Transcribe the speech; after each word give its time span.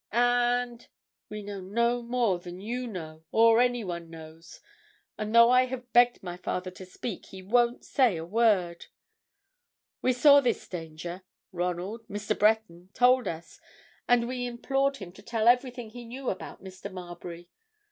And—we 0.11 1.43
know 1.43 1.61
no 1.61 2.01
more 2.01 2.39
than 2.39 2.59
you 2.59 2.87
know 2.87 3.23
or 3.31 3.61
anyone 3.61 4.09
knows, 4.09 4.59
and 5.15 5.35
though 5.35 5.51
I 5.51 5.65
have 5.67 5.93
begged 5.93 6.23
my 6.23 6.37
father 6.37 6.71
to 6.71 6.87
speak, 6.87 7.27
he 7.27 7.43
won't 7.43 7.85
say 7.85 8.17
a 8.17 8.25
word. 8.25 8.87
We 10.01 10.13
saw 10.13 10.41
his 10.41 10.67
danger: 10.67 11.21
Ronald—Mr. 11.51 12.39
Breton—told 12.39 13.27
us, 13.27 13.59
and 14.07 14.27
we 14.27 14.47
implored 14.47 14.97
him 14.97 15.11
to 15.11 15.21
tell 15.21 15.47
everything 15.47 15.91
he 15.91 16.03
knew 16.03 16.31
about 16.31 16.63
Mr. 16.63 16.91
Marbury. 16.91 17.51